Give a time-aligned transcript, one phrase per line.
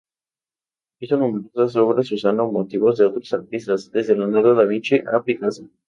[0.99, 5.69] Hizo numerosas obras usando motivos de otros artistas, desde Leonardo da Vinci a Picasso.